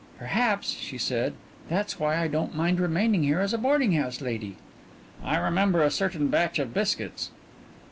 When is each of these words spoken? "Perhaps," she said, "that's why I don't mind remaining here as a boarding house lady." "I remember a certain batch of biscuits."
"Perhaps," 0.17 0.71
she 0.71 0.97
said, 0.97 1.35
"that's 1.69 1.99
why 1.99 2.17
I 2.17 2.27
don't 2.27 2.55
mind 2.55 2.79
remaining 2.79 3.21
here 3.21 3.39
as 3.39 3.53
a 3.53 3.57
boarding 3.59 3.91
house 3.91 4.19
lady." 4.19 4.55
"I 5.23 5.37
remember 5.37 5.83
a 5.83 5.91
certain 5.91 6.27
batch 6.29 6.57
of 6.57 6.73
biscuits." 6.73 7.29